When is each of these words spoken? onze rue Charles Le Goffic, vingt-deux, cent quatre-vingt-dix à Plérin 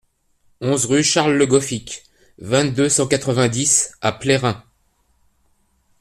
onze 0.61 0.85
rue 0.87 1.03
Charles 1.03 1.37
Le 1.37 1.45
Goffic, 1.45 2.05
vingt-deux, 2.39 2.89
cent 2.89 3.05
quatre-vingt-dix 3.07 3.91
à 4.01 4.11
Plérin 4.11 4.63